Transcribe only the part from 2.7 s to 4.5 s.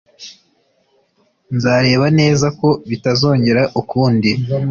bitazongera ukundi